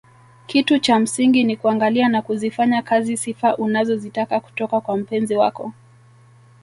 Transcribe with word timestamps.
Kitu 0.47 0.79
cha 0.79 0.99
msingi 0.99 1.43
ni 1.43 1.57
kuangalia 1.57 2.09
na 2.09 2.21
kuzifanyia 2.21 2.81
kazi 2.81 3.17
sifa 3.17 3.57
unazozitaka 3.57 4.39
kutoka 4.39 4.81
kwa 4.81 4.97
mpenzi 4.97 5.35
wako 5.35 5.73